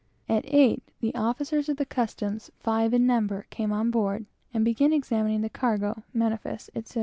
At 0.27 0.45
eight, 0.47 0.81
the 0.99 1.13
officers 1.13 1.69
of 1.69 1.77
the 1.77 1.85
customs, 1.85 2.49
five 2.59 2.91
in 2.91 3.05
number, 3.05 3.45
came 3.51 3.71
on 3.71 3.91
board, 3.91 4.25
and 4.51 4.65
began 4.65 4.93
overhauling 4.93 5.41
the 5.41 5.47
cargo, 5.51 6.01
manifest, 6.11 6.71
etc. 6.73 6.99